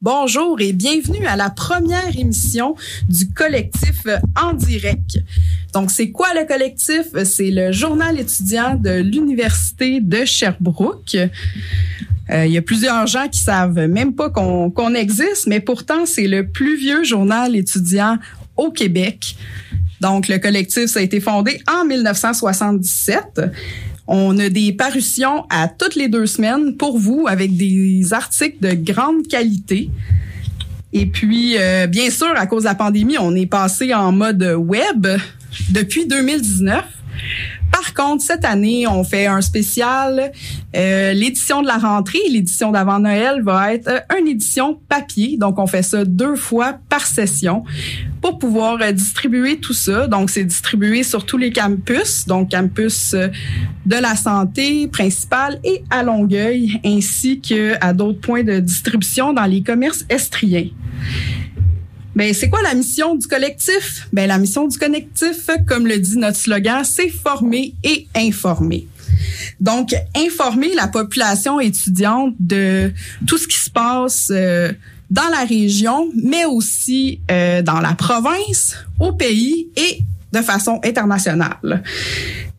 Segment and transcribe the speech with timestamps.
[0.00, 2.76] Bonjour et bienvenue à la première émission
[3.08, 4.06] du collectif
[4.40, 5.18] en direct.
[5.72, 7.06] Donc, c'est quoi le collectif?
[7.24, 11.16] C'est le journal étudiant de l'Université de Sherbrooke.
[11.16, 16.28] Euh, il y a plusieurs gens qui savent même pas qu'on existe, mais pourtant, c'est
[16.28, 18.18] le plus vieux journal étudiant
[18.56, 19.34] au Québec.
[20.00, 23.40] Donc, le collectif, ça a été fondé en 1977.
[24.10, 28.72] On a des parutions à toutes les deux semaines pour vous avec des articles de
[28.72, 29.90] grande qualité.
[30.94, 34.42] Et puis, euh, bien sûr, à cause de la pandémie, on est passé en mode
[34.42, 35.06] web
[35.70, 36.84] depuis 2019.
[37.70, 40.32] Par contre, cette année, on fait un spécial.
[40.74, 45.36] Euh, l'édition de la rentrée, l'édition d'avant Noël va être euh, une édition papier.
[45.36, 47.64] Donc, on fait ça deux fois par session
[48.20, 50.06] pour pouvoir euh, distribuer tout ça.
[50.06, 56.02] Donc, c'est distribué sur tous les campus, donc campus de la santé principale et à
[56.02, 60.68] Longueuil, ainsi que à d'autres points de distribution dans les commerces estriens.
[62.18, 64.08] Ben, c'est quoi la mission du collectif?
[64.12, 68.88] Ben, la mission du collectif, comme le dit notre slogan, c'est former et informer.
[69.60, 72.92] Donc, informer la population étudiante de
[73.24, 74.72] tout ce qui se passe euh,
[75.08, 80.00] dans la région, mais aussi euh, dans la province, au pays et
[80.32, 81.84] de façon internationale.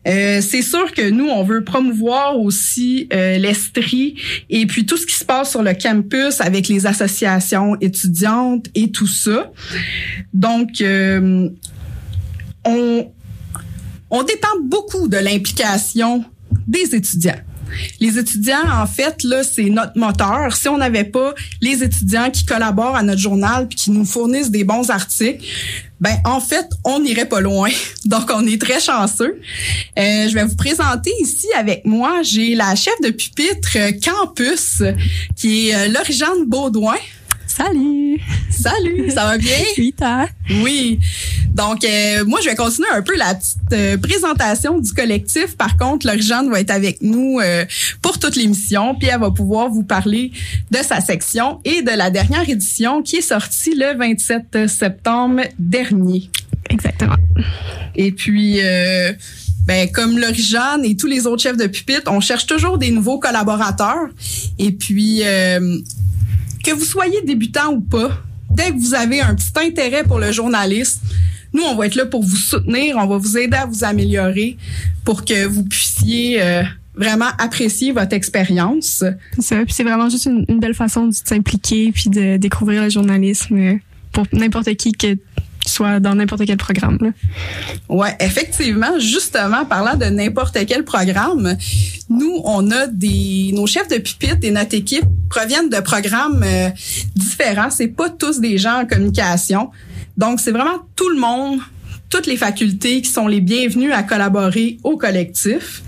[0.06, 4.14] Euh, c'est sûr que nous, on veut promouvoir aussi euh, l'Estrie
[4.48, 8.90] et puis tout ce qui se passe sur le campus avec les associations étudiantes et
[8.90, 9.52] tout ça.
[10.32, 11.50] Donc, euh,
[12.64, 13.12] on,
[14.10, 16.24] on dépend beaucoup de l'implication
[16.66, 17.40] des étudiants.
[18.00, 20.54] Les étudiants, en fait, là, c'est notre moteur.
[20.54, 24.50] Si on n'avait pas les étudiants qui collaborent à notre journal puis qui nous fournissent
[24.50, 25.44] des bons articles,
[26.00, 27.70] ben en fait, on n'irait pas loin.
[28.04, 29.40] Donc, on est très chanceux.
[29.98, 34.82] Euh, je vais vous présenter ici avec moi, j'ai la chef de pupitre euh, campus,
[35.36, 36.96] qui est euh, Lauriane Baudouin.
[37.46, 38.18] Salut!
[38.50, 39.58] Salut, ça va bien?
[40.62, 40.98] Oui.
[41.54, 45.56] Donc, euh, moi, je vais continuer un peu la petite euh, présentation du collectif.
[45.56, 47.64] Par contre, Lauriane va être avec nous euh,
[48.02, 50.32] pour toute l'émission, puis elle va pouvoir vous parler
[50.70, 56.30] de sa section et de la dernière édition qui est sortie le 27 septembre dernier.
[56.70, 57.16] Exactement.
[57.96, 59.12] Et puis, euh,
[59.66, 63.18] ben, comme Lauriane et tous les autres chefs de pupitre, on cherche toujours des nouveaux
[63.18, 64.08] collaborateurs.
[64.58, 65.78] Et puis, euh,
[66.64, 68.10] que vous soyez débutant ou pas,
[68.50, 71.00] dès que vous avez un petit intérêt pour le journalisme,
[71.52, 74.56] nous, on va être là pour vous soutenir, on va vous aider à vous améliorer
[75.04, 76.62] pour que vous puissiez euh,
[76.94, 79.04] vraiment apprécier votre expérience.
[79.34, 79.56] C'est ça.
[79.64, 83.56] Puis c'est vraiment juste une, une belle façon de s'impliquer puis de découvrir le journalisme
[83.56, 83.74] euh,
[84.12, 85.16] pour n'importe qui que
[85.66, 86.98] soit dans n'importe quel programme.
[87.00, 87.10] Là.
[87.88, 91.56] Ouais, effectivement, justement, parlant de n'importe quel programme,
[92.08, 96.70] nous, on a des nos chefs de pupitre et notre équipe proviennent de programmes euh,
[97.14, 97.70] différents.
[97.70, 99.70] C'est pas tous des gens en communication.
[100.20, 101.60] Donc, c'est vraiment tout le monde,
[102.10, 105.82] toutes les facultés qui sont les bienvenus à collaborer au collectif.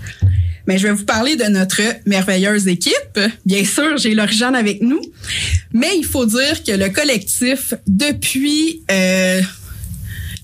[0.65, 3.19] Mais je vais vous parler de notre merveilleuse équipe.
[3.45, 5.01] Bien sûr, j'ai Lauriane avec nous.
[5.71, 9.39] Mais il faut dire que le collectif, depuis euh,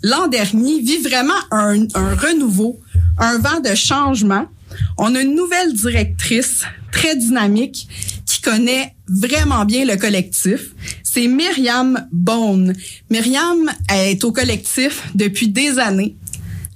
[0.03, 2.79] l'an dernier, vit vraiment un, un renouveau,
[3.17, 4.45] un vent de changement.
[4.99, 6.61] On a une nouvelle directrice
[6.91, 7.87] très dynamique
[8.39, 10.73] qui connaît vraiment bien le collectif.
[11.03, 12.73] C'est Myriam Bone.
[13.09, 16.15] Myriam est au collectif depuis des années.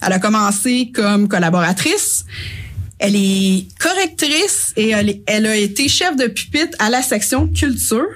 [0.01, 2.12] Elle a commencé comme collaboratrice.
[3.06, 4.91] Elle est correctrice et
[5.28, 8.08] elle, a été chef de pupitre à la section culture.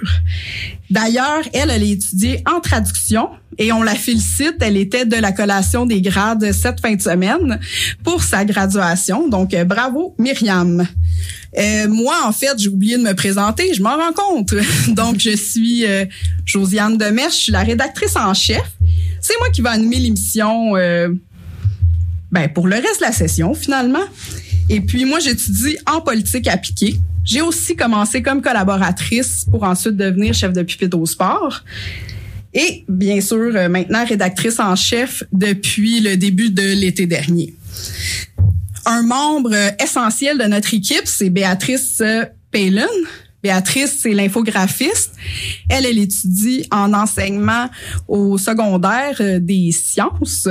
[0.89, 3.27] D'ailleurs, elle, elle a étudié en traduction
[3.57, 4.55] et on la félicite.
[4.61, 7.59] Elle était de la collation des grades cette fin de semaine
[8.05, 9.27] pour sa graduation.
[9.27, 10.87] Donc, euh, bravo, Myriam.
[11.57, 13.73] Euh, moi, en fait, j'ai oublié de me présenter.
[13.73, 14.55] Je m'en rends compte.
[14.87, 16.05] Donc, je suis euh,
[16.45, 17.31] Josiane Demers.
[17.31, 18.63] Je suis la rédactrice en chef.
[19.19, 21.09] C'est moi qui vais animer l'émission euh,
[22.31, 24.05] ben, pour le reste de la session, finalement.
[24.69, 26.99] Et puis, moi, j'étudie en politique appliquée.
[27.23, 31.63] J'ai aussi commencé comme collaboratrice pour ensuite devenir chef de pupitre au sport.
[32.53, 37.53] Et bien sûr, euh, maintenant rédactrice en chef depuis le début de l'été dernier.
[38.85, 42.87] Un membre euh, essentiel de notre équipe, c'est Béatrice euh, Palin.
[43.43, 45.13] Béatrice, c'est l'infographiste.
[45.69, 47.69] Elle, elle étudie en enseignement
[48.07, 50.47] au secondaire des sciences.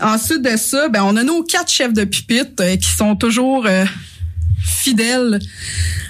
[0.00, 3.66] Ensuite de ça, ben, on a nos quatre chefs de pupitre euh, qui sont toujours
[3.66, 3.84] euh,
[4.64, 5.38] fidèles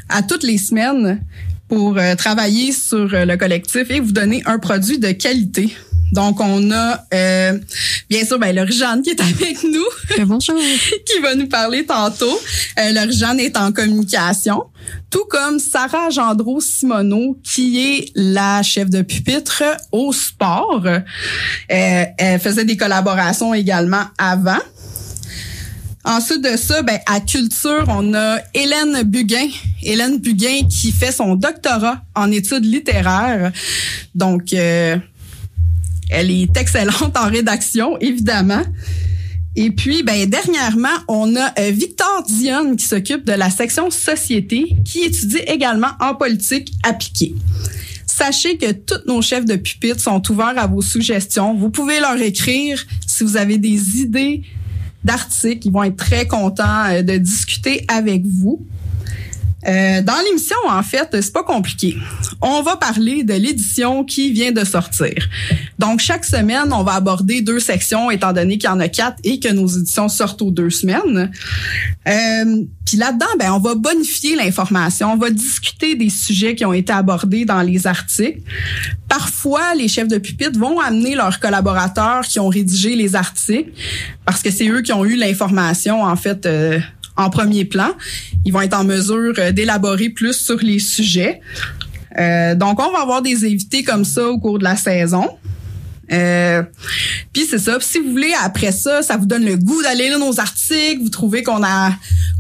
[0.09, 1.25] à toutes les semaines
[1.69, 5.75] pour travailler sur le collectif et vous donner un produit de qualité.
[6.13, 7.59] Donc, on a euh,
[8.11, 10.27] bien sûr ben, Laure-Jeanne qui est avec nous.
[10.27, 10.57] Bonjour.
[11.07, 12.39] qui va nous parler tantôt.
[12.79, 14.65] Euh, Laure-Jeanne est en communication,
[15.11, 20.83] tout comme Sarah Gendreau Simoneau, qui est la chef de pupitre au sport.
[20.85, 21.01] Euh,
[22.19, 24.61] elle faisait des collaborations également avant.
[26.05, 29.47] Ensuite de ça, ben, à Culture, on a Hélène Buguin.
[29.85, 33.53] Hélène Buguin qui fait son doctorat en études littéraires.
[34.15, 34.97] Donc, euh,
[36.13, 38.63] elle est excellente en rédaction, évidemment.
[39.55, 44.77] Et puis, ben, dernièrement, on a euh, Victor Dionne qui s'occupe de la section société,
[44.85, 47.35] qui étudie également en politique appliquée.
[48.07, 51.55] Sachez que tous nos chefs de pupitre sont ouverts à vos suggestions.
[51.55, 54.43] Vous pouvez leur écrire si vous avez des idées
[55.05, 55.67] d'articles.
[55.67, 58.65] Ils vont être très contents euh, de discuter avec vous.
[59.67, 61.97] Euh, dans l'émission, en fait, c'est pas compliqué.
[62.41, 65.29] On va parler de l'édition qui vient de sortir.
[65.79, 69.19] Donc, chaque semaine, on va aborder deux sections, étant donné qu'il y en a quatre
[69.25, 71.31] et que nos éditions sortent aux deux semaines.
[72.09, 76.73] Euh, Puis là-dedans, ben, on va bonifier l'information, on va discuter des sujets qui ont
[76.73, 78.41] été abordés dans les articles.
[79.09, 83.71] Parfois, les chefs de pupitre vont amener leurs collaborateurs qui ont rédigé les articles,
[84.25, 86.47] parce que c'est eux qui ont eu l'information, en fait.
[86.47, 86.81] Euh,
[87.23, 87.93] en premier plan.
[88.45, 91.41] Ils vont être en mesure euh, d'élaborer plus sur les sujets.
[92.19, 95.29] Euh, donc, on va avoir des invités comme ça au cours de la saison.
[96.13, 96.63] Euh,
[97.33, 97.79] puis c'est ça.
[97.81, 101.01] si vous voulez après ça, ça vous donne le goût d'aller lire nos articles.
[101.03, 101.93] Vous trouvez qu'on a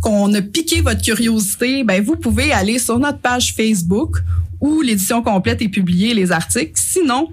[0.02, 4.16] qu'on a piqué votre curiosité, ben vous pouvez aller sur notre page Facebook
[4.60, 6.72] où l'édition complète est publiée les articles.
[6.74, 7.28] Sinon,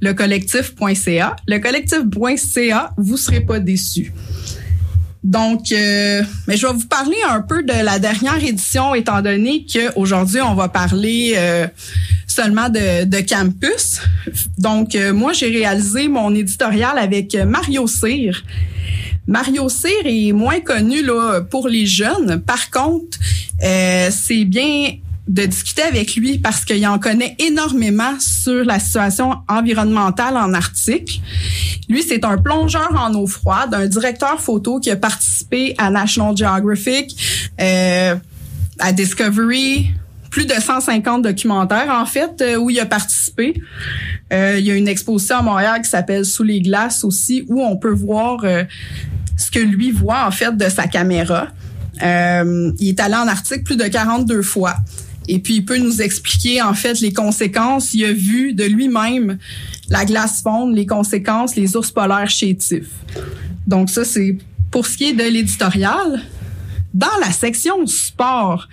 [0.00, 1.36] le collectif.ca.
[1.46, 4.12] Le collectif.ca, vous serez pas déçus.
[5.24, 9.64] Donc, euh, mais je vais vous parler un peu de la dernière édition, étant donné
[9.64, 11.66] qu'aujourd'hui, on va parler euh,
[12.26, 14.02] seulement de, campus.
[14.58, 18.44] Donc, euh, moi, j'ai réalisé mon éditorial avec Mario Cyr.
[19.26, 22.42] Mario Cyr est moins connu là, pour les jeunes.
[22.42, 23.18] Par contre,
[23.58, 24.98] c'est bien
[25.28, 31.22] de discuter avec lui parce qu'il en connaît énormément sur la situation environnementale en Arctique.
[31.88, 36.36] Lui, c'est un plongeur en eau froide, un directeur photo qui a participé à National
[36.36, 38.16] Geographic, euh,
[38.78, 39.94] à Discovery,
[40.34, 43.54] plus de 150 documentaires en fait euh, où il a participé.
[44.32, 47.62] Euh, il y a une exposition à Montréal qui s'appelle Sous les glaces aussi où
[47.62, 48.64] on peut voir euh,
[49.36, 51.46] ce que lui voit en fait de sa caméra.
[52.00, 54.74] il est allé en Arctique plus de 42 fois.
[55.28, 57.94] Et puis, il peut nous expliquer, en fait, les conséquences.
[57.94, 59.38] Il a vu de lui-même
[59.88, 62.90] la glace fondre, les conséquences, les ours polaires chétifs.
[63.66, 64.38] Donc, ça, c'est
[64.70, 66.22] pour ce qui est de l'éditorial.
[66.92, 68.68] Dans la section sport,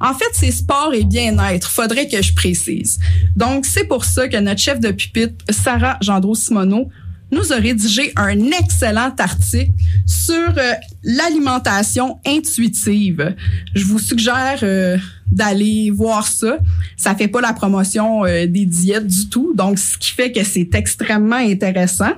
[0.00, 1.70] en fait, c'est sport et bien-être.
[1.70, 2.98] Faudrait que je précise.
[3.36, 6.88] Donc, c'est pour ça que notre chef de pupitre, Sarah Gendreau-Simoneau,
[7.32, 9.72] nous a rédigé un excellent article
[10.06, 13.34] sur euh, l'alimentation intuitive.
[13.74, 14.98] Je vous suggère euh,
[15.30, 16.58] d'aller voir ça.
[16.96, 20.44] Ça fait pas la promotion euh, des diètes du tout, donc ce qui fait que
[20.44, 22.12] c'est extrêmement intéressant.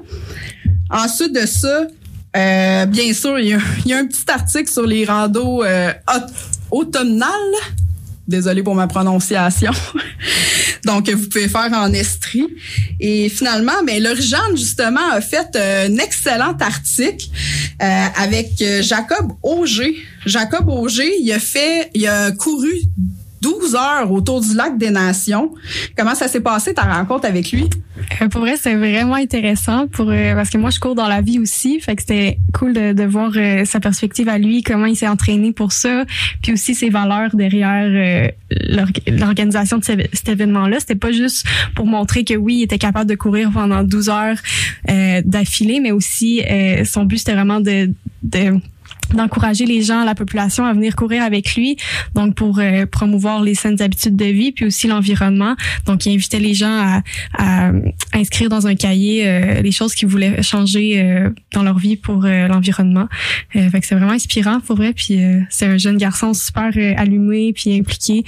[0.91, 1.87] Ensuite de ça,
[2.87, 5.63] bien sûr, il y, a, un petit article sur les randos
[6.71, 7.31] automnales.
[8.27, 9.73] Désolée pour ma prononciation.
[10.85, 12.47] Donc, vous pouvez faire en estrie.
[13.01, 17.27] Et finalement, ben, l'Origine, justement, a fait un excellent article
[17.83, 19.97] euh, avec euh, Jacob Auger.
[20.27, 22.73] Jacob Auger, il a fait, il a couru
[23.45, 25.53] 12 heures autour du lac des Nations.
[25.99, 27.69] Comment ça s'est passé ta rencontre avec lui?
[28.23, 31.21] Euh, pour vrai, c'est vraiment intéressant pour euh, parce que moi je cours dans la
[31.21, 34.87] vie aussi, fait que c'était cool de, de voir euh, sa perspective à lui, comment
[34.87, 36.05] il s'est entraîné pour ça,
[36.43, 38.31] puis aussi ses valeurs derrière
[39.07, 40.81] l'organisation de cet événement-là.
[40.81, 41.47] C'était pas juste
[41.77, 44.39] pour montrer que oui, il était capable de courir pendant 12 heures
[45.25, 46.43] d'affilée, mais aussi
[46.85, 48.59] son but c'était vraiment de, de
[49.13, 51.77] d'encourager les gens, la population à venir courir avec lui,
[52.15, 55.55] donc pour euh, promouvoir les saines habitudes de vie, puis aussi l'environnement.
[55.87, 57.03] Donc, il invitait les gens à,
[57.39, 57.71] à
[58.13, 62.23] inscrire dans un cahier euh, les choses qu'ils voulaient changer euh, dans leur vie pour
[62.25, 63.09] l'environnement.
[63.51, 64.93] fait que c'est vraiment inspirant pour vrai.
[64.93, 65.19] Puis
[65.51, 68.25] c'est un jeune garçon super allumé puis impliqué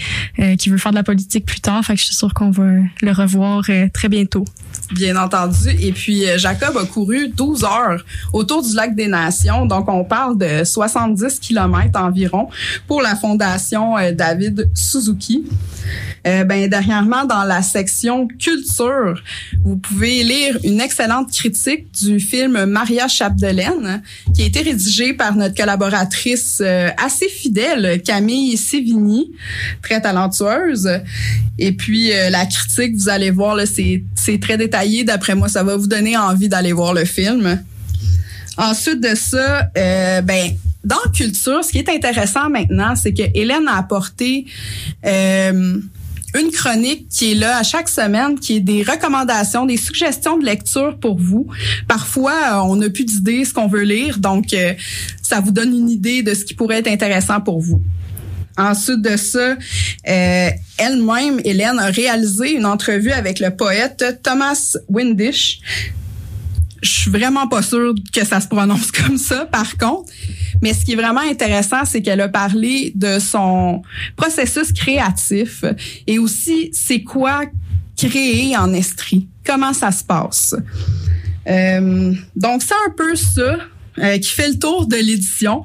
[0.59, 1.85] qui veut faire de la politique plus tard.
[1.85, 2.64] Fait que je suis sûre qu'on va
[3.02, 4.45] le revoir très bientôt.
[4.92, 5.71] Bien entendu.
[5.80, 9.66] Et puis Jacob a couru 12 heures autour du lac des Nations.
[9.66, 12.49] Donc on parle de 70 km environ
[12.87, 15.44] pour la fondation euh, David Suzuki.
[16.26, 19.23] Euh, ben dernièrement dans la section culture,
[19.64, 24.02] vous pouvez lire une excellente critique du film Maria Chapdelaine
[24.35, 29.30] qui a été rédigée par notre collaboratrice euh, assez fidèle Camille Sévigny,
[29.82, 30.90] très talentueuse.
[31.58, 35.04] Et puis la critique, vous allez voir c'est très détaillé.
[35.04, 37.58] D'après moi, ça va vous donner envie d'aller voir le film.
[38.59, 40.53] Ensuite de ça, euh, ben
[40.85, 44.47] dans culture, ce qui est intéressant maintenant, c'est que Hélène a apporté
[45.05, 45.81] euh,
[46.39, 50.45] une chronique qui est là à chaque semaine, qui est des recommandations, des suggestions de
[50.45, 51.47] lecture pour vous.
[51.89, 54.75] Parfois, euh, on n'a plus d'idées ce qu'on veut lire, donc euh,
[55.23, 57.83] ça vous donne une idée de ce qui pourrait être intéressant pour vous.
[58.59, 59.57] Ensuite de ça,
[60.09, 65.61] euh, elle-même, Hélène, a réalisé une entrevue avec le poète Thomas Windish.
[66.87, 70.12] Je suis vraiment pas sûre que ça se prononce comme ça, par contre.
[70.62, 73.83] Mais ce qui est vraiment intéressant, c'est qu'elle a parlé de son
[74.16, 75.64] processus créatif
[76.07, 77.43] et aussi c'est quoi
[77.97, 79.26] créer en Estrie?
[79.45, 80.55] Comment ça se passe?
[81.49, 83.59] Euh, donc, c'est un peu ça
[83.99, 85.64] euh, qui fait le tour de l'édition.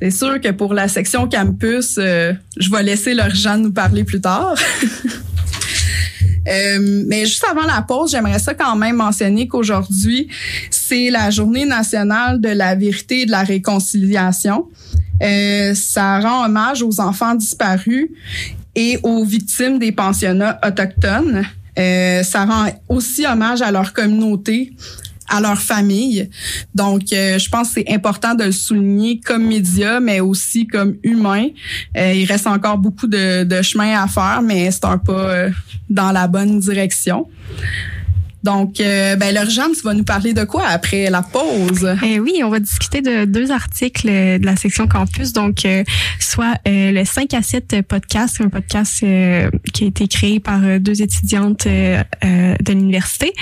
[0.00, 4.20] C'est sûr que pour la section campus, euh, je vais laisser Laure-Jeanne nous parler plus
[4.20, 4.54] tard.
[6.48, 10.28] Euh, mais juste avant la pause, j'aimerais ça quand même mentionner qu'aujourd'hui,
[10.70, 14.68] c'est la journée nationale de la vérité et de la réconciliation.
[15.22, 18.10] Euh, ça rend hommage aux enfants disparus
[18.74, 21.44] et aux victimes des pensionnats autochtones.
[21.78, 24.72] Euh, ça rend aussi hommage à leur communauté,
[25.28, 26.28] à leur famille.
[26.74, 30.96] Donc, euh, je pense que c'est important de le souligner comme média, mais aussi comme
[31.02, 31.48] humain.
[31.96, 35.50] Euh, il reste encore beaucoup de, de, chemin à faire, mais c'est un pas euh,
[35.88, 37.26] dans la bonne direction.
[38.46, 41.96] Donc, euh, ben, Laure-Jeanne, tu vas nous parler de quoi après la pause?
[42.04, 45.32] Eh oui, on va discuter de deux articles de la section campus.
[45.32, 45.82] Donc, euh,
[46.20, 50.62] soit euh, le 5 à 7 podcast, un podcast euh, qui a été créé par
[50.62, 53.32] euh, deux étudiantes euh, de l'université.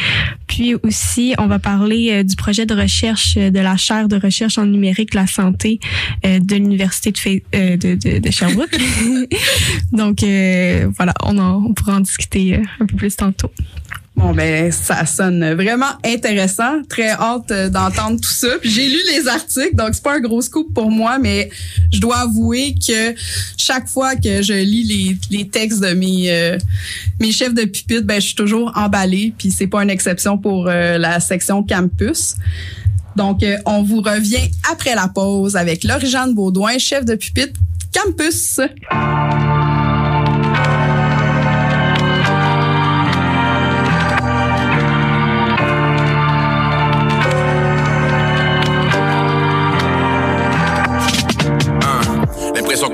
[0.46, 4.64] Puis aussi, on va parler du projet de recherche de la chaire de recherche en
[4.64, 5.80] numérique la santé
[6.22, 7.12] de l'université
[7.52, 8.78] de, de, de, de, Sherbrooke.
[9.92, 10.20] Donc,
[10.96, 13.50] voilà, on, en, on pourra en discuter un peu plus tantôt.
[14.16, 18.46] Bon ben ça sonne vraiment intéressant, très hâte euh, d'entendre tout ça.
[18.62, 21.50] J'ai lu les articles, donc c'est pas un gros scoop pour moi, mais
[21.92, 23.14] je dois avouer que
[23.56, 26.56] chaque fois que je lis les, les textes de mes euh,
[27.18, 29.34] mes chefs de pupitre, ben je suis toujours emballée.
[29.36, 32.36] Puis c'est pas une exception pour euh, la section campus.
[33.16, 37.58] Donc euh, on vous revient après la pause avec Laure-Jeanne Baudouin, chef de pupitre
[37.92, 38.60] campus.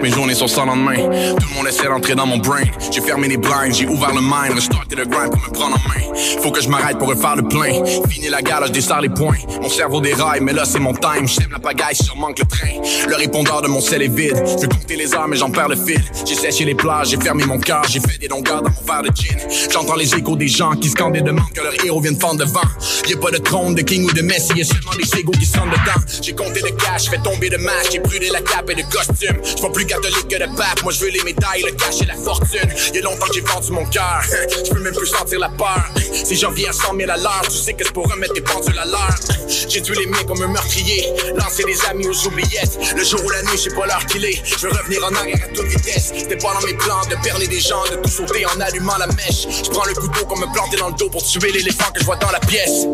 [0.02, 0.96] Mes journées sont sans lendemain.
[0.96, 2.62] Tout le monde essaie d'entrer dans mon brain.
[2.90, 5.88] J'ai fermé les blinds, j'ai ouvert le mind, restarté le grind pour me prendre en
[5.88, 6.14] main.
[6.42, 7.84] Faut que je m'arrête pour refaire le plein.
[8.08, 9.36] Fini la gare, je desserre les points.
[9.60, 11.26] Mon cerveau déraille, mais là c'est mon time.
[11.26, 13.08] J'aime la pagaille, sûrement que le train.
[13.08, 14.42] Le répondeur de mon sel est vide.
[14.46, 16.02] Je veux compter les heures, mais j'en perds le fil.
[16.24, 19.02] J'ai séché les plages, j'ai fermé mon cœur, j'ai fait des longueurs dans mon verre
[19.02, 19.38] de gin.
[19.70, 22.60] J'entends les échos des gens qui scandent et demandent que leur héros vienne fendre devant.
[23.08, 25.70] Y'a pas de trône, de king ou de messie, y'a seulement des égos qui sentent
[25.70, 26.00] dedans.
[26.22, 29.36] J'ai compté le cash, fait tomber de match, j'ai brûlé la cape et le costume.
[29.60, 32.14] Pas plus catholique que de pape, moi je veux les médailles, le cash et la
[32.14, 32.68] fortune.
[32.94, 34.22] Y'a longtemps que j'ai vendu mon cœur,
[34.64, 35.84] je peux même plus sentir la peur.
[36.12, 38.40] Si j'en viens à 100 000 à l'heure, tu sais que c'est pour remettre tes
[38.40, 39.14] pendules à l'heure.
[39.68, 42.78] J'ai tué les miens comme un meurtrier, lancer des amis aux oubliettes.
[42.96, 44.40] Le jour ou la nuit, je sais pas l'heure qu'il est.
[44.44, 46.12] Je veux revenir en arrière à toute vitesse.
[46.16, 49.08] C'était pas dans mes plans de perler des gens, de tout sauter en allumant la
[49.08, 49.46] mèche.
[49.64, 52.04] Je prends le couteau comme me planter dans le dos pour tuer l'éléphant que je
[52.04, 52.86] vois dans la pièce.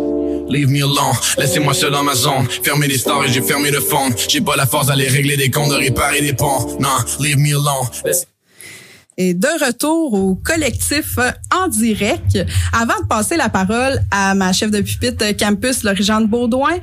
[0.49, 2.49] Leave me alone, laissez-moi seul dans ma zone.
[2.63, 4.11] Fermez les stars et j'ai fermé le fond.
[4.29, 6.79] J'ai pas la force d'aller régler des comptes, de réparer des ponts.
[6.81, 6.89] Non,
[7.21, 7.89] leave me alone.
[9.19, 11.19] Et de retour au collectif
[11.55, 12.39] en direct.
[12.73, 16.75] Avant de passer la parole à ma chef de pupitre campus, Laure-Jeanne Baudouin,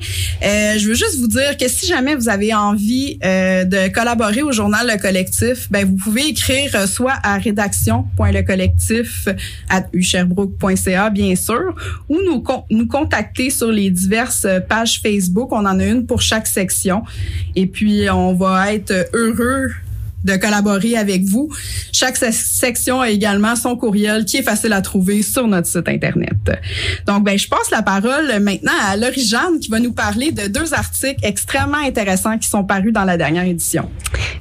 [0.42, 4.42] euh, je veux juste vous dire que si jamais vous avez envie euh, de collaborer
[4.42, 9.28] au journal Le Collectif, ben vous pouvez écrire soit à rédaction.lecollectif
[9.70, 11.74] à usherbrook.ca bien sûr,
[12.08, 15.52] ou nous, nous contacter sur les diverses pages Facebook.
[15.52, 17.02] On en a une pour chaque section.
[17.54, 19.68] Et puis, on va être heureux
[20.24, 21.50] de collaborer avec vous.
[21.92, 26.32] Chaque section a également son courriel qui est facile à trouver sur notre site internet.
[27.06, 29.24] Donc, ben, je passe la parole maintenant à Laurie
[29.60, 33.44] qui va nous parler de deux articles extrêmement intéressants qui sont parus dans la dernière
[33.44, 33.90] édition.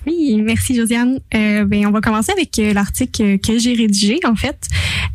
[0.06, 1.20] Oui, merci Josiane.
[1.34, 4.20] Euh, ben, on va commencer avec euh, l'article que j'ai rédigé.
[4.26, 4.68] En fait,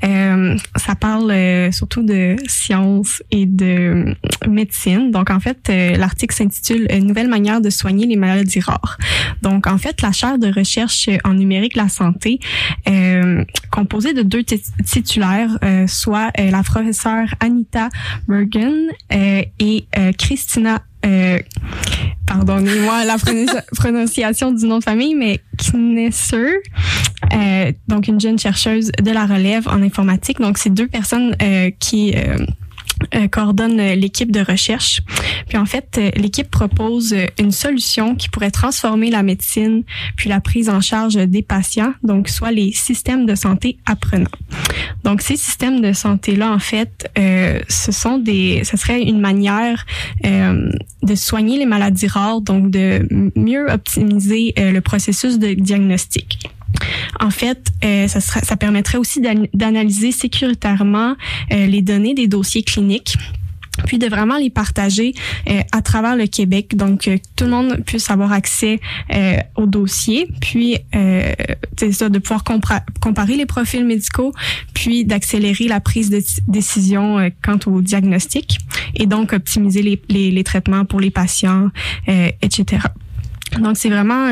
[0.04, 4.14] euh, ça parle euh, surtout de sciences et de
[4.48, 5.10] médecine.
[5.10, 8.98] Donc, en fait, l'article s'intitule Une nouvelle manière de soigner les maladies rares.
[9.42, 12.40] Donc, en fait, la chaire de recherche en numérique la santé,
[13.70, 17.88] composée de deux titulaires, soit la professeure Anita
[18.28, 19.86] Bergen et
[20.18, 21.38] Christina euh,
[22.26, 23.16] pardonnez-moi la
[23.76, 26.56] prononciation du nom de famille, mais Knesser,
[27.32, 30.40] euh, donc une jeune chercheuse de la relève en informatique.
[30.40, 32.46] Donc, c'est deux personnes euh, qui euh, euh,
[33.30, 35.02] coordonne l'équipe de recherche.
[35.48, 39.82] Puis en fait, euh, l'équipe propose une solution qui pourrait transformer la médecine
[40.16, 44.26] puis la prise en charge des patients, donc soit les systèmes de santé apprenants.
[45.04, 49.20] Donc ces systèmes de santé là, en fait, euh, ce sont des, ce serait une
[49.20, 49.86] manière
[50.24, 50.70] euh,
[51.02, 56.50] de soigner les maladies rares, donc de mieux optimiser le processus de diagnostic.
[57.20, 59.20] En fait, euh, ça, ça permettrait aussi
[59.54, 61.16] d'analyser sécuritairement
[61.52, 63.16] euh, les données des dossiers cliniques
[63.86, 65.14] puis de vraiment les partager
[65.48, 68.80] euh, à travers le Québec, donc que tout le monde puisse avoir accès
[69.54, 70.78] au dossier, puis
[71.76, 74.32] c'est ça, de pouvoir comparer les profils médicaux,
[74.74, 78.58] puis d'accélérer la prise de décision quant au diagnostic,
[78.96, 81.70] et donc optimiser les, les, les traitements pour les patients,
[82.42, 82.82] etc.
[83.60, 84.28] Donc c'est vraiment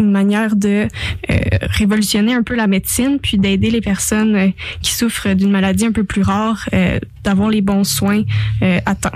[0.00, 0.88] une manière de
[1.30, 4.48] euh, révolutionner un peu la médecine, puis d'aider les personnes euh,
[4.82, 8.22] qui souffrent d'une maladie un peu plus rare, euh, d'avoir les bons soins
[8.60, 9.10] à temps.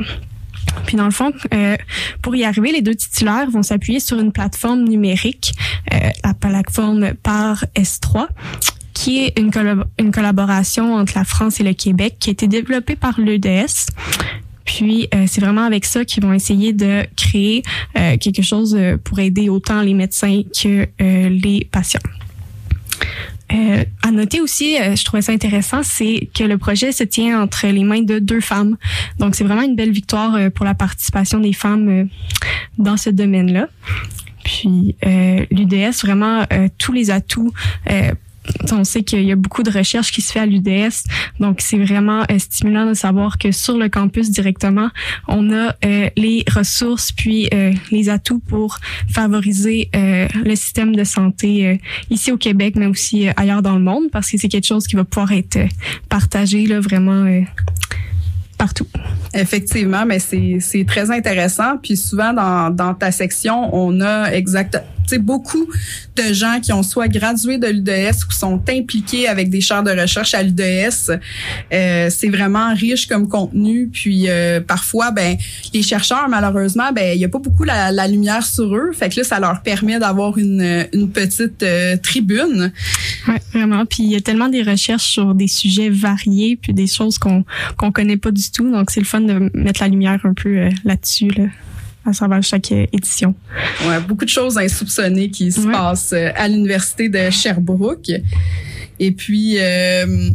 [0.87, 1.33] Puis dans le fond,
[2.23, 5.53] pour y arriver, les deux titulaires vont s'appuyer sur une plateforme numérique,
[5.91, 8.26] la plateforme par S3,
[8.93, 9.50] qui est une,
[9.99, 13.91] une collaboration entre la France et le Québec, qui a été développée par l'EDS.
[14.75, 17.62] Puis euh, c'est vraiment avec ça qu'ils vont essayer de créer
[17.97, 22.00] euh, quelque chose euh, pour aider autant les médecins que les patients.
[24.02, 27.85] À noter aussi, je trouvais ça intéressant, c'est que le projet se tient entre les
[27.85, 28.76] mains de deux femmes.
[29.21, 32.09] Donc, c'est vraiment une belle victoire pour la participation des femmes
[32.78, 33.69] dans ce domaine-là.
[34.45, 34.97] Puis,
[35.52, 36.45] l'UDS, vraiment,
[36.78, 37.52] tous les atouts
[38.73, 41.05] on sait qu'il y a beaucoup de recherches qui se fait à l'UDS,
[41.41, 44.91] donc c'est vraiment euh, stimulant de savoir que sur le campus directement,
[45.29, 48.78] on a euh, les ressources puis euh, les atouts pour
[49.11, 51.80] favoriser le système de santé
[52.11, 54.97] ici au Québec, mais aussi ailleurs dans le monde, parce que c'est quelque chose qui
[54.97, 55.59] va pouvoir être
[56.09, 57.43] partagé là vraiment
[58.59, 58.87] partout.
[59.33, 61.76] Effectivement, mais c'est très intéressant.
[61.83, 65.67] Puis souvent dans, dans ta section, on a exactement sais, beaucoup
[66.17, 69.90] de gens qui ont soit gradué de l'UDS ou sont impliqués avec des chaires de
[69.90, 71.10] recherche à l'UDS.
[71.73, 73.88] Euh, c'est vraiment riche comme contenu.
[73.93, 75.36] Puis euh, parfois, ben
[75.73, 78.93] les chercheurs, malheureusement, ben il y a pas beaucoup la, la, lumière sur eux.
[78.93, 82.73] Fait que là, ça leur permet d'avoir une, une petite euh, tribune.
[83.28, 83.86] Ouais, vraiment.
[83.86, 87.45] Puis il y a tellement des recherches sur des sujets variés, puis des choses qu'on
[87.76, 88.71] qu'on connaît pas du tout.
[88.71, 91.28] Donc c'est le fun de mettre la lumière un peu euh, là-dessus.
[91.28, 91.45] Là
[92.04, 93.34] à travers chaque édition.
[93.86, 98.10] Ouais, beaucoup de choses insoupçonnées qui se passent euh, à l'université de Sherbrooke.
[99.00, 100.30] Et puis, euh,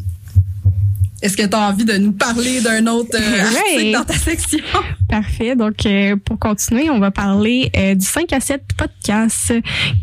[1.22, 3.42] est-ce que tu as envie de nous parler d'un autre euh,
[3.76, 4.60] article dans ta section?
[5.08, 5.56] Parfait.
[5.56, 5.88] Donc,
[6.26, 9.54] pour continuer, on va parler du 5 à 7 podcast,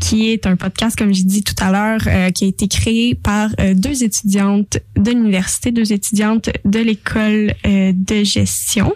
[0.00, 3.50] qui est un podcast, comme j'ai dit tout à l'heure, qui a été créé par
[3.74, 8.92] deux étudiantes de l'université, deux étudiantes de l'école de gestion.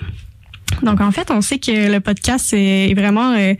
[0.82, 3.54] Donc en fait, on sait que le podcast est vraiment euh,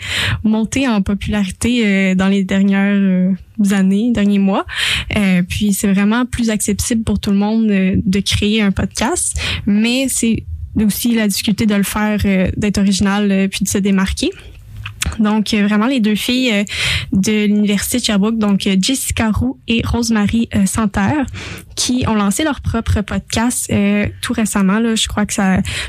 [0.45, 3.33] monté en popularité euh, dans les dernières euh,
[3.71, 4.65] années, derniers mois.
[5.49, 10.45] puis c'est vraiment plus accessible pour tout le monde de créer un podcast, mais c'est
[10.77, 12.21] aussi la difficulté de le faire,
[12.57, 14.31] d'être original puis de se démarquer.
[15.19, 16.65] Donc, euh, vraiment, les deux filles euh,
[17.13, 21.27] de l'Université de Sherbrooke, donc euh, Jessica Roux et Rosemary Santerre,
[21.77, 23.73] qui ont lancé leur propre podcast
[24.21, 24.79] tout récemment.
[24.79, 25.35] Là, je crois que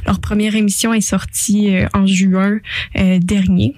[0.05, 2.59] leur première émission est sortie en juin
[2.95, 3.75] dernier.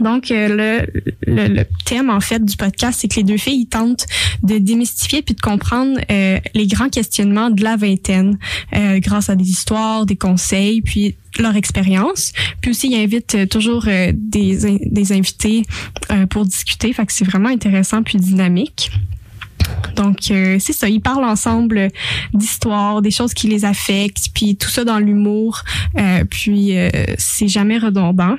[0.00, 0.86] Donc, le,
[1.26, 4.06] le, thème, en fait, du podcast, c'est que les deux filles tentent
[4.42, 8.38] de démystifier puis de comprendre les grands questionnements de la vingtaine
[8.72, 12.32] grâce à des histoires, des conseils, puis leur expérience.
[12.60, 15.62] Puis aussi, ils invitent euh, toujours euh, des, des invités
[16.10, 16.92] euh, pour discuter.
[16.92, 18.90] Fait que c'est vraiment intéressant puis dynamique.
[19.94, 21.88] Donc c'est ça, ils parlent ensemble
[22.34, 25.62] d'histoires, des choses qui les affectent, puis tout ça dans l'humour,
[26.30, 26.74] puis
[27.16, 28.36] c'est jamais redondant.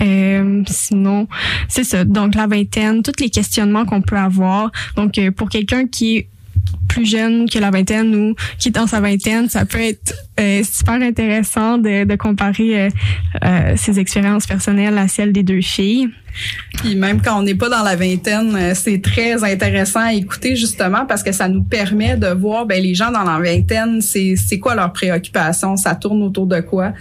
[0.00, 1.28] Euh, sinon,
[1.68, 2.04] c'est ça.
[2.04, 4.70] Donc la vingtaine, tous les questionnements qu'on peut avoir.
[4.96, 6.28] Donc euh, pour quelqu'un qui est
[6.88, 10.62] plus jeune que la vingtaine ou qui est dans sa vingtaine, ça peut être euh,
[10.64, 12.88] super intéressant de, de comparer
[13.44, 16.08] euh, ses expériences personnelles à celles des deux filles.
[16.78, 21.06] Puis même quand on n'est pas dans la vingtaine, c'est très intéressant à écouter justement
[21.06, 24.74] parce que ça nous permet de voir ben, les gens dans la vingtaine, c'est quoi
[24.74, 26.92] leurs préoccupations, ça tourne autour de quoi?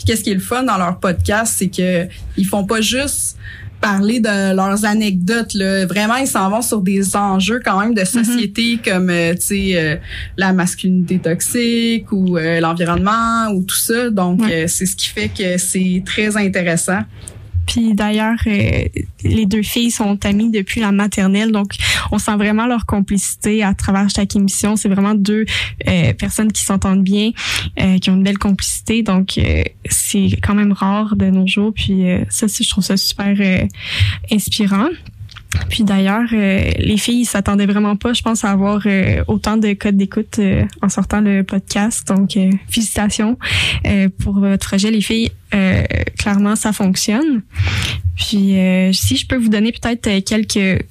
[0.00, 2.08] Puis qu'est-ce qui est le fun dans leur podcast, c'est que
[2.38, 3.36] ils font pas juste
[3.82, 5.84] parler de leurs anecdotes là.
[5.84, 9.70] vraiment ils s'en vont sur des enjeux quand même de société comme euh, tu sais
[9.74, 9.96] euh,
[10.36, 14.08] la masculinité toxique ou euh, l'environnement ou tout ça.
[14.08, 17.00] Donc c'est ce qui fait que c'est très intéressant
[17.70, 18.88] puis d'ailleurs, euh,
[19.22, 21.76] les deux filles sont amies depuis la maternelle, donc
[22.10, 24.74] on sent vraiment leur complicité à travers chaque émission.
[24.74, 25.44] C'est vraiment deux
[25.86, 27.30] euh, personnes qui s'entendent bien,
[27.78, 29.38] euh, qui ont une belle complicité, donc
[29.88, 31.72] c'est quand même rare de nos jours.
[31.72, 33.36] Puis ça, je trouve ça super
[34.32, 34.88] inspirant.
[35.68, 39.72] Puis d'ailleurs, euh, les filles s'attendaient vraiment pas, je pense, à avoir euh, autant de
[39.72, 42.06] codes d'écoute euh, en sortant le podcast.
[42.08, 42.36] Donc,
[42.68, 43.38] félicitations
[44.18, 45.30] pour votre projet, les filles.
[46.18, 47.42] clairement, ça fonctionne.
[48.16, 48.54] Puis,
[48.92, 50.84] si je peux vous donner peut-être quelques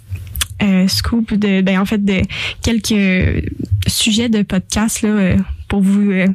[0.87, 2.21] scoops de, ben en fait, de
[2.61, 3.51] quelques
[3.87, 5.35] sujets de podcast là
[5.69, 6.27] pour vous euh,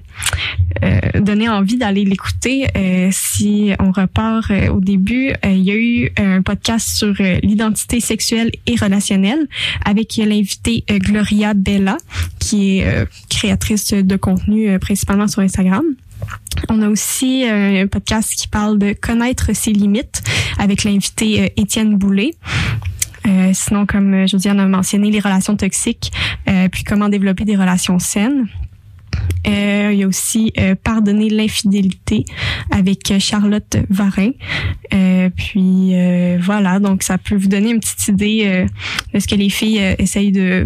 [0.83, 2.67] euh, donner envie d'aller l'écouter.
[2.75, 8.51] Euh, si on repart au début, il y a eu un podcast sur l'identité sexuelle
[8.67, 9.47] et relationnelle
[9.85, 11.97] avec l'invité Gloria Bella,
[12.39, 15.85] qui est créatrice de contenu principalement sur Instagram.
[16.69, 20.23] On a aussi un podcast qui parle de connaître ses limites
[20.59, 22.31] avec l'invité Étienne Boulay.
[23.53, 26.13] sinon, comme Josiane a mentionné, les relations toxiques,
[26.71, 28.47] puis comment développer des relations saines.
[29.47, 32.25] Euh, il y a aussi euh, Pardonner l'infidélité
[32.71, 34.31] avec Charlotte Varin.
[34.93, 35.95] Euh, puis
[36.41, 38.67] voilà, donc ça peut vous donner une petite idée
[39.13, 40.65] de ce que les filles essayent de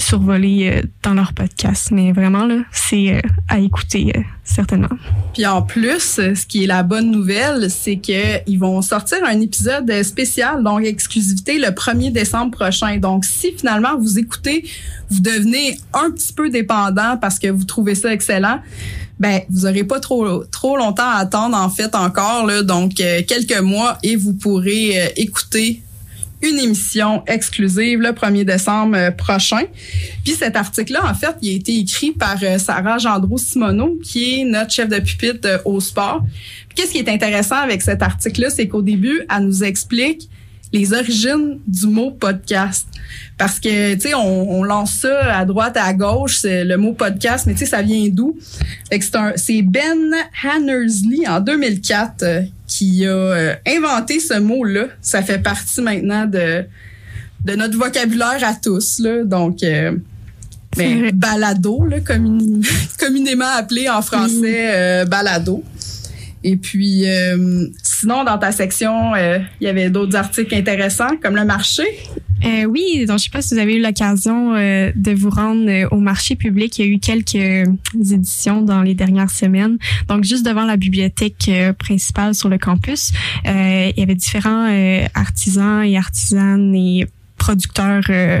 [0.00, 1.90] survoler euh, dans leur podcast.
[1.90, 4.96] Mais vraiment, là, c'est euh, à écouter, euh, certainement.
[5.34, 10.02] Puis en plus, ce qui est la bonne nouvelle, c'est qu'ils vont sortir un épisode
[10.02, 12.96] spécial, donc exclusivité, le 1er décembre prochain.
[12.98, 14.64] Donc, si finalement vous écoutez,
[15.10, 18.60] vous devenez un petit peu dépendant parce que vous trouvez ça excellent,
[19.18, 23.60] ben vous aurez pas trop trop longtemps à attendre en fait encore là, donc quelques
[23.60, 25.82] mois et vous pourrez écouter
[26.42, 29.62] une émission exclusive le 1er décembre euh, prochain.
[30.24, 34.40] Puis cet article-là, en fait, il a été écrit par euh, Sarah Gendreau Simoneau, qui
[34.40, 36.24] est notre chef de pupitre euh, au sport.
[36.74, 40.28] Qu'est-ce qui est intéressant avec cet article-là, c'est qu'au début, elle nous explique
[40.72, 42.86] les origines du mot podcast.
[43.36, 46.92] Parce que, tu sais, on, on, lance ça à droite, à gauche, c'est le mot
[46.92, 48.36] podcast, mais tu sais, ça vient d'où?
[49.36, 54.86] C'est Ben Hannersley, en 2004, euh, qui a euh, inventé ce mot-là.
[55.00, 56.64] Ça fait partie maintenant de,
[57.44, 59.24] de notre vocabulaire à tous, là.
[59.24, 59.96] Donc, euh,
[60.76, 61.98] ben, balado, là,
[62.98, 65.62] communément appelé en français balado.
[66.44, 71.36] Et puis, euh, sinon, dans ta section, euh, il y avait d'autres articles intéressants, comme
[71.36, 71.84] le marché.
[72.44, 75.70] Euh, oui, donc je sais pas si vous avez eu l'occasion euh, de vous rendre
[75.92, 76.76] au marché public.
[76.78, 79.78] Il y a eu quelques éditions dans les dernières semaines.
[80.08, 83.12] Donc, juste devant la bibliothèque principale sur le campus,
[83.44, 84.66] il y avait différents
[85.14, 87.06] artisans et artisanes et
[87.42, 88.40] producteurs euh,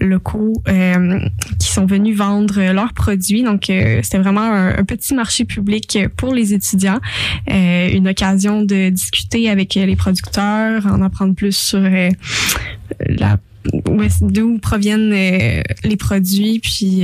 [0.00, 1.18] locaux euh,
[1.58, 3.42] qui sont venus vendre leurs produits.
[3.42, 7.00] Donc, euh, c'était vraiment un, petit marché public pour les étudiants,
[7.48, 11.80] une occasion de discuter avec les producteurs, en apprendre plus sur
[13.00, 13.38] la
[14.20, 17.02] d'où proviennent les produits puis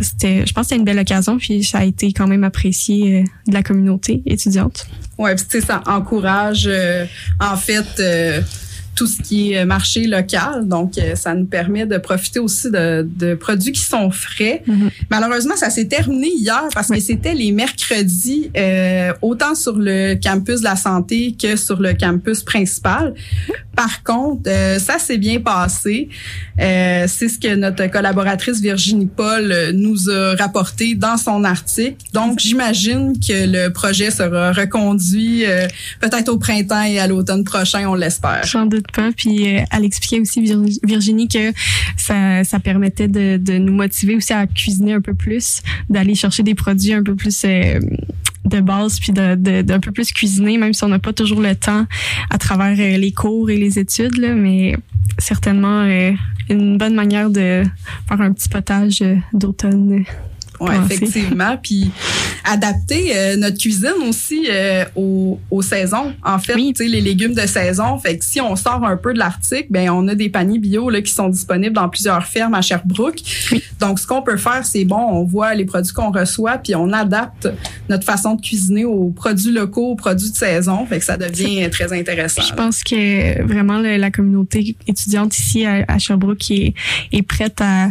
[0.00, 3.24] c'était je pense que c'était une belle occasion puis ça a été quand même apprécié
[3.46, 4.86] de la communauté étudiante.
[5.18, 6.66] Ouais, c'est ça encourage
[7.40, 8.02] en fait
[8.94, 10.68] tout ce qui est marché local.
[10.68, 14.62] Donc, euh, ça nous permet de profiter aussi de, de produits qui sont frais.
[14.66, 14.90] Mm-hmm.
[15.10, 20.60] Malheureusement, ça s'est terminé hier parce que c'était les mercredis, euh, autant sur le campus
[20.60, 23.14] de la santé que sur le campus principal.
[23.74, 26.08] Par contre, euh, ça s'est bien passé.
[26.60, 31.96] Euh, c'est ce que notre collaboratrice Virginie Paul nous a rapporté dans son article.
[32.12, 35.44] Donc, j'imagine que le projet sera reconduit
[36.00, 38.44] peut-être au printemps et à l'automne prochain, on l'espère
[39.16, 40.42] Puis euh, elle expliquait aussi,
[40.82, 41.52] Virginie, que
[41.96, 46.54] ça, ça permettait de, nous motiver aussi à cuisiner un peu plus, d'aller chercher des
[46.54, 47.78] produits un peu plus euh,
[48.44, 51.86] de base, puis d'un peu plus cuisiner, même si on n'a pas toujours le temps
[52.30, 54.18] à travers euh, les cours et les études.
[54.18, 54.76] Là, mais
[55.18, 55.86] certainement
[56.48, 57.62] une bonne manière de
[58.08, 60.04] faire un petit potage d'automne
[60.60, 61.56] Ouais, effectivement.
[61.62, 61.90] Puis
[62.44, 66.12] adapter euh, notre cuisine aussi euh, aux, aux, saisons.
[66.24, 67.98] En fait, tu sais, les légumes de saison.
[67.98, 70.90] Fait que si on sort un peu de l'Arctique, ben on a des paniers bio
[70.90, 73.20] là, qui sont disponibles dans plusieurs fermes à Sherbrooke.
[73.80, 76.92] Donc, ce qu'on peut faire, c'est bon, on voit les produits qu'on reçoit, puis on
[76.92, 77.48] adapte
[77.88, 80.86] notre façon de cuisiner aux produits locaux, aux produits de saison.
[80.86, 82.42] Fait que ça devient très intéressant.
[82.42, 86.74] Je pense que vraiment la communauté étudiante ici à, Sherbrooke est,
[87.12, 87.88] est prête à,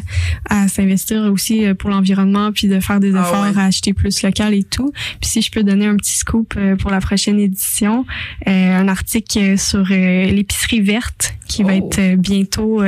[0.50, 4.63] à s'investir aussi pour l'environnement de faire des ah efforts à acheter plus local et
[4.63, 4.91] tout.
[5.19, 8.06] Puis si je peux donner un petit scoop euh, pour la prochaine édition,
[8.47, 11.89] euh, un article sur euh, l'épicerie verte qui va oh.
[11.89, 12.84] être bientôt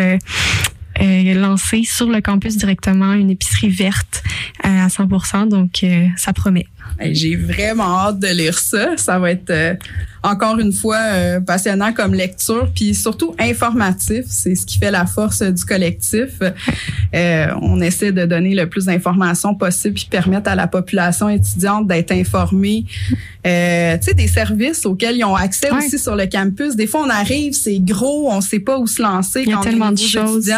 [0.99, 4.23] lancé sur le campus directement, une épicerie verte
[4.63, 5.49] à 100%.
[5.49, 5.86] Donc
[6.17, 6.67] ça promet.
[6.99, 8.97] J'ai vraiment hâte de lire ça.
[8.97, 9.75] Ça va être euh,
[10.23, 14.23] encore une fois euh, passionnant comme lecture, puis surtout informatif.
[14.27, 16.39] C'est ce qui fait la force du collectif.
[17.13, 21.88] Euh, on essaie de donner le plus d'informations possible puis permettre à la population étudiante
[21.88, 22.86] d'être informée.
[23.43, 26.75] tu sais, des services auxquels ils ont accès aussi sur le campus.
[26.75, 29.43] Des fois, on arrive, c'est gros, on sait pas où se lancer.
[29.45, 30.51] Il y a tellement de choses.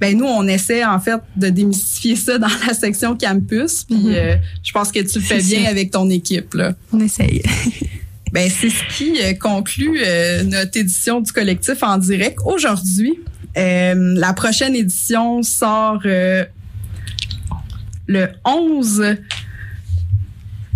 [0.00, 3.84] Ben nous, on essaie en fait de démystifier ça dans la section campus.
[3.84, 4.38] Puis mm-hmm.
[4.62, 6.54] je pense que tu le fais bien avec ton équipe.
[6.54, 6.72] Là.
[6.92, 7.42] On essaye.
[8.36, 13.18] ben, c'est ce qui euh, conclut euh, notre édition du collectif en direct aujourd'hui.
[13.56, 16.46] Euh, la prochaine édition sort le
[18.44, 19.16] 11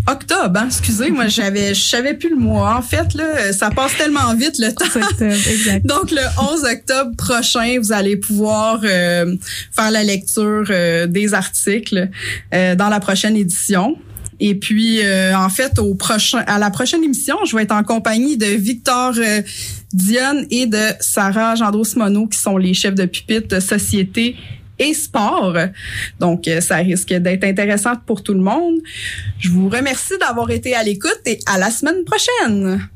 [0.07, 0.69] octobre, hein?
[0.69, 2.77] excusez, moi j'avais je savais plus le mois.
[2.77, 4.87] En fait là, ça passe tellement vite le temps.
[5.85, 10.65] Donc le 11 octobre prochain, vous allez pouvoir faire la lecture
[11.09, 12.09] des articles
[12.51, 13.99] dans la prochaine édition.
[14.41, 17.83] Et puis, euh, en fait, au prochain, à la prochaine émission, je vais être en
[17.83, 19.43] compagnie de Victor euh,
[19.93, 24.37] Dionne et de Sarah Gendros-Monod, qui sont les chefs de pupitre de Société
[24.79, 25.57] et Sport.
[26.19, 28.79] Donc, euh, ça risque d'être intéressant pour tout le monde.
[29.39, 32.89] Je vous remercie d'avoir été à l'écoute et à la semaine prochaine.